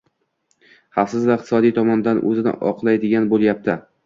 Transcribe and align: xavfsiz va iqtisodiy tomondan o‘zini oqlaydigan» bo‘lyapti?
xavfsiz 0.97 1.27
va 1.31 1.35
iqtisodiy 1.41 1.75
tomondan 1.77 2.23
o‘zini 2.31 2.55
oqlaydigan» 2.73 3.31
bo‘lyapti? 3.37 3.79